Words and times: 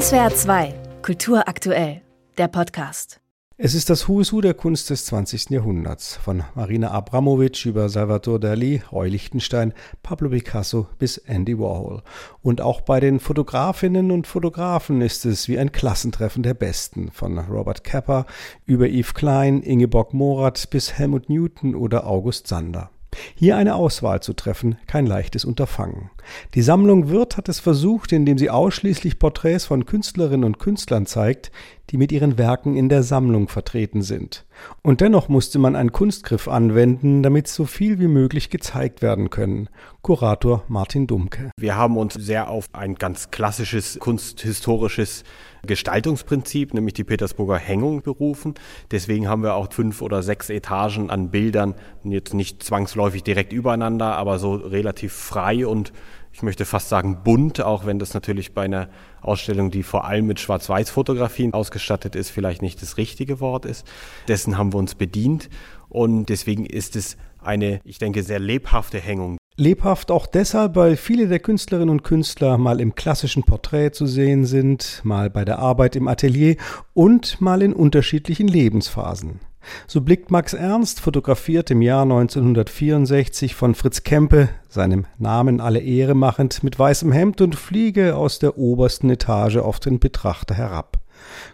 SWR 0.00 0.34
2, 0.34 0.74
Kultur 1.02 1.46
aktuell, 1.46 2.00
der 2.36 2.48
Podcast. 2.48 3.20
Es 3.56 3.74
ist 3.74 3.90
das 3.90 4.08
Who 4.08 4.20
is 4.20 4.32
Who 4.32 4.40
der 4.40 4.54
Kunst 4.54 4.90
des 4.90 5.04
20. 5.04 5.50
Jahrhunderts. 5.50 6.16
Von 6.16 6.42
Marina 6.56 6.90
Abramovic 6.90 7.64
über 7.64 7.88
Salvador 7.88 8.40
Dali, 8.40 8.82
Roy 8.90 9.08
Lichtenstein, 9.08 9.72
Pablo 10.02 10.30
Picasso 10.30 10.88
bis 10.98 11.18
Andy 11.18 11.56
Warhol. 11.60 12.02
Und 12.42 12.60
auch 12.60 12.80
bei 12.80 12.98
den 12.98 13.20
Fotografinnen 13.20 14.10
und 14.10 14.26
Fotografen 14.26 15.00
ist 15.00 15.26
es 15.26 15.46
wie 15.46 15.60
ein 15.60 15.70
Klassentreffen 15.70 16.42
der 16.42 16.54
Besten. 16.54 17.12
Von 17.12 17.38
Robert 17.38 17.84
Capa 17.84 18.26
über 18.66 18.88
Yves 18.88 19.14
Klein, 19.14 19.62
Ingeborg 19.62 20.12
Morath 20.12 20.70
bis 20.70 20.94
Helmut 20.94 21.28
Newton 21.28 21.76
oder 21.76 22.04
August 22.04 22.48
Sander. 22.48 22.90
Hier 23.36 23.56
eine 23.56 23.76
Auswahl 23.76 24.20
zu 24.20 24.32
treffen, 24.32 24.76
kein 24.88 25.06
leichtes 25.06 25.44
Unterfangen. 25.44 26.10
Die 26.54 26.62
Sammlung 26.62 27.08
Wirth 27.08 27.36
hat 27.36 27.48
es 27.48 27.60
versucht, 27.60 28.12
indem 28.12 28.38
sie 28.38 28.50
ausschließlich 28.50 29.18
Porträts 29.18 29.64
von 29.64 29.86
Künstlerinnen 29.86 30.44
und 30.44 30.58
Künstlern 30.58 31.06
zeigt, 31.06 31.50
die 31.90 31.98
mit 31.98 32.12
ihren 32.12 32.38
Werken 32.38 32.76
in 32.76 32.88
der 32.88 33.02
Sammlung 33.02 33.48
vertreten 33.48 34.02
sind. 34.02 34.46
Und 34.82 35.00
dennoch 35.00 35.28
musste 35.28 35.58
man 35.58 35.76
einen 35.76 35.92
Kunstgriff 35.92 36.48
anwenden, 36.48 37.22
damit 37.22 37.48
so 37.48 37.66
viel 37.66 37.98
wie 37.98 38.08
möglich 38.08 38.50
gezeigt 38.50 39.02
werden 39.02 39.30
können. 39.30 39.68
Kurator 40.02 40.64
Martin 40.68 41.06
Dumke. 41.06 41.50
Wir 41.58 41.76
haben 41.76 41.96
uns 41.96 42.14
sehr 42.14 42.48
auf 42.48 42.66
ein 42.72 42.94
ganz 42.94 43.30
klassisches 43.30 43.98
kunsthistorisches 44.00 45.24
Gestaltungsprinzip, 45.66 46.74
nämlich 46.74 46.94
die 46.94 47.04
Petersburger 47.04 47.56
Hängung 47.56 48.02
berufen. 48.02 48.54
Deswegen 48.90 49.28
haben 49.28 49.42
wir 49.42 49.54
auch 49.54 49.72
fünf 49.72 50.02
oder 50.02 50.22
sechs 50.22 50.50
Etagen 50.50 51.10
an 51.10 51.30
Bildern, 51.30 51.74
jetzt 52.02 52.34
nicht 52.34 52.62
zwangsläufig 52.62 53.22
direkt 53.22 53.52
übereinander, 53.52 54.16
aber 54.16 54.38
so 54.38 54.54
relativ 54.54 55.12
frei 55.12 55.66
und 55.66 55.92
ich 56.32 56.42
möchte 56.42 56.64
fast 56.64 56.88
sagen 56.88 57.22
bunt, 57.22 57.60
auch 57.60 57.86
wenn 57.86 57.98
das 57.98 58.14
natürlich 58.14 58.54
bei 58.54 58.62
einer 58.62 58.88
Ausstellung, 59.20 59.70
die 59.70 59.82
vor 59.82 60.04
allem 60.04 60.26
mit 60.26 60.40
Schwarz-Weiß-Fotografien 60.40 61.54
ausgestattet 61.54 62.16
ist, 62.16 62.30
vielleicht 62.30 62.62
nicht 62.62 62.82
das 62.82 62.96
richtige 62.96 63.40
Wort 63.40 63.64
ist. 63.64 63.86
Dessen 64.26 64.58
haben 64.58 64.72
wir 64.72 64.78
uns 64.78 64.94
bedient 64.94 65.48
und 65.88 66.26
deswegen 66.26 66.66
ist 66.66 66.96
es 66.96 67.16
eine, 67.40 67.80
ich 67.84 67.98
denke, 67.98 68.22
sehr 68.22 68.40
lebhafte 68.40 68.98
Hängung. 68.98 69.38
Lebhaft 69.56 70.10
auch 70.10 70.26
deshalb, 70.26 70.74
weil 70.74 70.96
viele 70.96 71.28
der 71.28 71.38
Künstlerinnen 71.38 71.90
und 71.90 72.02
Künstler 72.02 72.58
mal 72.58 72.80
im 72.80 72.96
klassischen 72.96 73.44
Porträt 73.44 73.92
zu 73.92 74.06
sehen 74.06 74.44
sind, 74.44 75.00
mal 75.04 75.30
bei 75.30 75.44
der 75.44 75.60
Arbeit 75.60 75.94
im 75.94 76.08
Atelier 76.08 76.56
und 76.92 77.40
mal 77.40 77.62
in 77.62 77.72
unterschiedlichen 77.72 78.48
Lebensphasen. 78.48 79.38
So 79.86 80.00
blickt 80.00 80.30
Max 80.30 80.54
Ernst, 80.54 81.00
fotografiert 81.00 81.70
im 81.70 81.82
Jahr 81.82 82.02
1964 82.02 83.54
von 83.54 83.74
Fritz 83.74 84.02
Kempe, 84.02 84.48
seinem 84.68 85.06
Namen 85.18 85.60
alle 85.60 85.80
Ehre 85.80 86.14
machend, 86.14 86.62
mit 86.62 86.78
weißem 86.78 87.12
Hemd 87.12 87.40
und 87.40 87.54
Fliege 87.54 88.16
aus 88.16 88.38
der 88.38 88.58
obersten 88.58 89.10
Etage 89.10 89.56
auf 89.56 89.80
den 89.80 89.98
Betrachter 89.98 90.54
herab. 90.54 90.98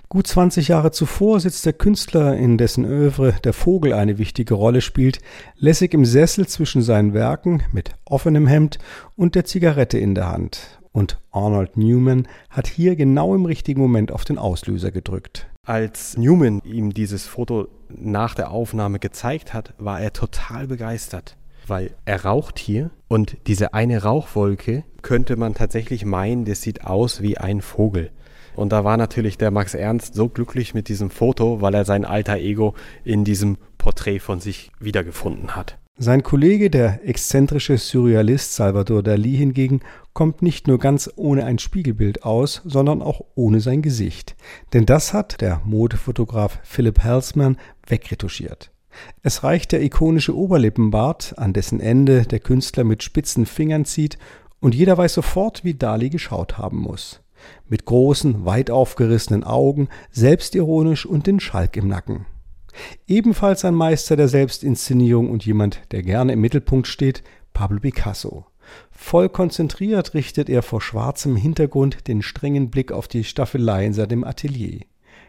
Gut 0.08 0.27
20 0.27 0.69
Jahre 0.69 0.91
zuvor 0.91 1.39
sitzt 1.39 1.67
der 1.67 1.72
Künstler, 1.72 2.36
in 2.36 2.58
dessen 2.58 2.84
Övre 2.84 3.34
der 3.44 3.52
Vogel 3.52 3.92
eine 3.92 4.19
wichtige 4.19 4.55
Rolle 4.55 4.80
spielt, 4.80 5.20
lässig 5.56 5.95
im 5.95 6.05
Sessel 6.05 6.48
zwischen 6.48 6.83
seinen 6.83 7.14
Werken 7.14 7.62
mit 7.72 7.92
offenem 8.05 8.47
Hemd 8.47 8.78
und 9.17 9.34
der 9.34 9.45
Zigarette 9.45 9.98
in 9.98 10.14
der 10.14 10.28
Hand. 10.30 10.80
Und 10.92 11.20
Arnold 11.30 11.77
Newman 11.77 12.27
hat 12.48 12.67
hier 12.67 12.97
genau 12.97 13.34
im 13.36 13.45
richtigen 13.45 13.80
Moment 13.80 14.11
auf 14.11 14.24
den 14.24 14.39
Auslöser 14.39 14.91
gedrückt. 14.91 15.47
Als 15.66 16.16
Newman 16.16 16.62
ihm 16.64 16.94
dieses 16.94 17.27
Foto 17.27 17.69
nach 17.89 18.34
der 18.34 18.50
Aufnahme 18.50 18.98
gezeigt 18.98 19.53
hat, 19.53 19.75
war 19.78 20.00
er 20.00 20.12
total 20.12 20.67
begeistert, 20.67 21.36
weil 21.67 21.94
er 22.06 22.25
raucht 22.25 22.58
hier 22.58 22.91
und 23.08 23.36
diese 23.47 23.75
eine 23.75 24.02
Rauchwolke 24.02 24.84
könnte 25.02 25.36
man 25.36 25.55
tatsächlich 25.55 26.05
meinen, 26.05 26.44
das 26.44 26.62
sieht 26.62 26.84
aus 26.86 27.20
wie 27.20 27.39
ein 27.39 27.61
Vogel. 27.61 28.11
Und 28.56 28.72
da 28.72 28.84
war 28.84 28.97
natürlich 28.97 29.39
der 29.39 29.50
Max 29.50 29.75
Ernst 29.75 30.14
so 30.14 30.28
glücklich 30.28 30.75
mit 30.75 30.89
diesem 30.89 31.11
Foto, 31.11 31.61
weil 31.61 31.74
er 31.74 31.84
sein 31.84 32.05
alter 32.05 32.39
Ego 32.39 32.74
in 33.05 33.24
diesem 33.24 33.58
Porträt 33.78 34.19
von 34.19 34.41
sich 34.41 34.72
wiedergefunden 34.80 35.55
hat. 35.55 35.79
Sein 36.02 36.22
Kollege, 36.22 36.70
der 36.70 37.06
exzentrische 37.06 37.77
Surrealist 37.77 38.55
Salvador 38.55 39.02
Dali 39.02 39.36
hingegen, 39.36 39.80
kommt 40.14 40.40
nicht 40.40 40.66
nur 40.66 40.78
ganz 40.78 41.11
ohne 41.14 41.44
ein 41.44 41.58
Spiegelbild 41.58 42.24
aus, 42.24 42.62
sondern 42.64 43.02
auch 43.02 43.20
ohne 43.34 43.61
sein 43.61 43.83
Gesicht. 43.83 44.34
Denn 44.72 44.86
das 44.86 45.12
hat 45.12 45.42
der 45.42 45.60
Modefotograf 45.66 46.58
Philipp 46.62 47.05
Halsman 47.05 47.58
wegretuschiert. 47.86 48.70
Es 49.22 49.44
reicht 49.44 49.72
der 49.72 49.83
ikonische 49.83 50.34
Oberlippenbart, 50.34 51.34
an 51.36 51.52
dessen 51.52 51.80
Ende 51.80 52.22
der 52.22 52.40
Künstler 52.40 52.84
mit 52.84 53.02
spitzen 53.02 53.44
Fingern 53.44 53.84
zieht, 53.84 54.16
und 54.58 54.74
jeder 54.74 54.96
weiß 54.96 55.12
sofort, 55.12 55.64
wie 55.64 55.74
Dali 55.74 56.08
geschaut 56.08 56.56
haben 56.56 56.78
muss. 56.78 57.20
Mit 57.68 57.84
großen, 57.84 58.46
weit 58.46 58.70
aufgerissenen 58.70 59.44
Augen, 59.44 59.90
selbstironisch 60.10 61.05
und 61.05 61.27
den 61.27 61.40
Schalk 61.40 61.77
im 61.77 61.89
Nacken. 61.89 62.24
Ebenfalls 63.07 63.64
ein 63.64 63.75
Meister 63.75 64.17
der 64.17 64.29
Selbstinszenierung 64.29 65.31
und 65.31 65.45
jemand, 65.45 65.81
der 65.92 66.03
gerne 66.03 66.33
im 66.33 66.41
Mittelpunkt 66.41 66.86
steht, 66.86 67.23
Pablo 67.53 67.81
Picasso. 67.81 68.47
Voll 68.91 69.29
konzentriert 69.29 70.14
richtet 70.14 70.48
er 70.48 70.63
vor 70.63 70.81
schwarzem 70.81 71.36
Hintergrund 71.36 72.07
den 72.08 72.23
strengen 72.23 72.70
Blick 72.70 72.92
auf 72.92 73.08
die 73.08 73.25
Staffelei 73.25 73.86
in 73.86 73.92
seinem 73.92 74.25
Atelier. 74.25 74.81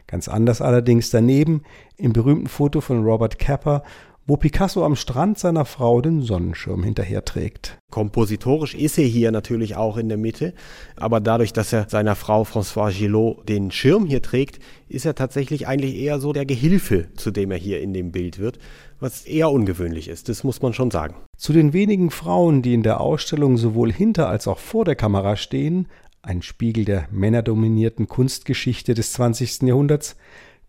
Ganz 0.07 0.27
anders 0.27 0.61
allerdings 0.61 1.09
daneben, 1.09 1.63
im 1.95 2.13
berühmten 2.13 2.47
Foto 2.47 2.81
von 2.81 3.03
Robert 3.03 3.39
Capper, 3.39 3.83
wo 4.27 4.37
Picasso 4.37 4.85
am 4.85 4.95
Strand 4.95 5.39
seiner 5.39 5.65
Frau 5.65 5.99
den 5.99 6.21
Sonnenschirm 6.21 6.83
hinterherträgt. 6.83 7.77
Kompositorisch 7.89 8.75
ist 8.75 8.97
er 8.97 9.05
hier 9.05 9.31
natürlich 9.31 9.75
auch 9.75 9.97
in 9.97 10.09
der 10.09 10.17
Mitte, 10.17 10.53
aber 10.95 11.19
dadurch, 11.19 11.53
dass 11.53 11.73
er 11.73 11.89
seiner 11.89 12.15
Frau 12.15 12.43
François 12.43 12.91
Gillot 12.91 13.49
den 13.49 13.71
Schirm 13.71 14.05
hier 14.05 14.21
trägt, 14.21 14.59
ist 14.87 15.05
er 15.05 15.15
tatsächlich 15.15 15.67
eigentlich 15.67 15.95
eher 15.95 16.19
so 16.19 16.33
der 16.33 16.45
Gehilfe, 16.45 17.07
zu 17.15 17.31
dem 17.31 17.51
er 17.51 17.57
hier 17.57 17.81
in 17.81 17.93
dem 17.93 18.11
Bild 18.11 18.39
wird, 18.39 18.59
was 18.99 19.25
eher 19.25 19.51
ungewöhnlich 19.51 20.07
ist, 20.07 20.29
das 20.29 20.43
muss 20.43 20.61
man 20.61 20.73
schon 20.73 20.91
sagen. 20.91 21.15
Zu 21.35 21.53
den 21.53 21.73
wenigen 21.73 22.11
Frauen, 22.11 22.61
die 22.61 22.75
in 22.75 22.83
der 22.83 23.01
Ausstellung 23.01 23.57
sowohl 23.57 23.91
hinter 23.91 24.29
als 24.29 24.47
auch 24.47 24.59
vor 24.59 24.85
der 24.85 24.95
Kamera 24.95 25.35
stehen, 25.35 25.87
ein 26.21 26.43
Spiegel 26.43 26.85
der 26.85 27.07
männerdominierten 27.11 28.07
Kunstgeschichte 28.07 28.93
des 28.93 29.13
20. 29.13 29.63
Jahrhunderts, 29.63 30.15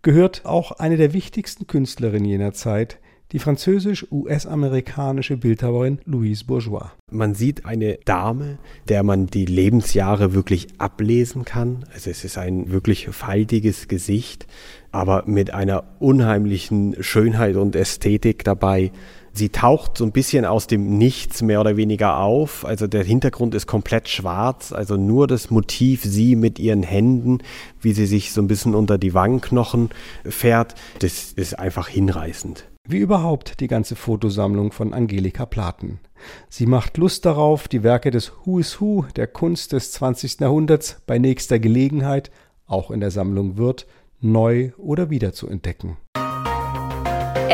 gehört 0.00 0.46
auch 0.46 0.72
eine 0.72 0.96
der 0.96 1.12
wichtigsten 1.12 1.66
Künstlerinnen 1.66 2.24
jener 2.24 2.54
Zeit, 2.54 2.98
die 3.32 3.38
französisch-US-amerikanische 3.38 5.36
Bildhauerin 5.38 5.98
Louise 6.04 6.44
Bourgeois. 6.44 6.90
Man 7.10 7.34
sieht 7.34 7.64
eine 7.64 7.98
Dame, 8.04 8.58
der 8.88 9.02
man 9.02 9.26
die 9.26 9.46
Lebensjahre 9.46 10.34
wirklich 10.34 10.68
ablesen 10.78 11.44
kann. 11.44 11.84
Also 11.92 12.10
es 12.10 12.24
ist 12.24 12.38
ein 12.38 12.70
wirklich 12.70 13.08
faltiges 13.08 13.88
Gesicht, 13.88 14.46
aber 14.90 15.24
mit 15.26 15.54
einer 15.54 15.84
unheimlichen 15.98 16.96
Schönheit 17.02 17.56
und 17.56 17.74
Ästhetik 17.74 18.44
dabei. 18.44 18.92
Sie 19.34 19.48
taucht 19.48 19.96
so 19.96 20.04
ein 20.04 20.12
bisschen 20.12 20.44
aus 20.44 20.66
dem 20.66 20.98
Nichts 20.98 21.40
mehr 21.40 21.62
oder 21.62 21.78
weniger 21.78 22.18
auf. 22.18 22.66
Also 22.66 22.86
der 22.86 23.02
Hintergrund 23.02 23.54
ist 23.54 23.66
komplett 23.66 24.10
schwarz. 24.10 24.72
Also 24.72 24.98
nur 24.98 25.26
das 25.26 25.50
Motiv, 25.50 26.02
sie 26.04 26.36
mit 26.36 26.58
ihren 26.58 26.82
Händen, 26.82 27.38
wie 27.80 27.94
sie 27.94 28.04
sich 28.04 28.32
so 28.32 28.42
ein 28.42 28.46
bisschen 28.46 28.74
unter 28.74 28.98
die 28.98 29.14
Wangenknochen 29.14 29.88
fährt, 30.26 30.74
das 30.98 31.32
ist 31.32 31.58
einfach 31.58 31.88
hinreißend. 31.88 32.66
Wie 32.88 32.98
überhaupt 32.98 33.60
die 33.60 33.68
ganze 33.68 33.94
Fotosammlung 33.94 34.72
von 34.72 34.92
Angelika 34.92 35.46
Platen. 35.46 36.00
Sie 36.48 36.66
macht 36.66 36.96
Lust 36.96 37.24
darauf, 37.24 37.68
die 37.68 37.84
Werke 37.84 38.10
des 38.10 38.32
Who 38.44 38.58
is 38.58 38.80
Who 38.80 39.06
der 39.14 39.28
Kunst 39.28 39.72
des 39.72 39.92
20. 39.92 40.40
Jahrhunderts 40.40 41.00
bei 41.06 41.18
nächster 41.18 41.60
Gelegenheit, 41.60 42.32
auch 42.66 42.90
in 42.90 42.98
der 42.98 43.12
Sammlung 43.12 43.56
Wirth, 43.56 43.86
neu 44.20 44.72
oder 44.78 45.10
wieder 45.10 45.32
zu 45.32 45.48
entdecken. 45.48 45.96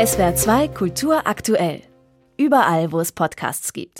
SWR 0.03 0.33
2 0.33 0.67
Kultur 0.69 1.27
aktuell. 1.27 1.81
Überall, 2.35 2.91
wo 2.91 2.99
es 2.99 3.11
Podcasts 3.11 3.71
gibt. 3.71 3.97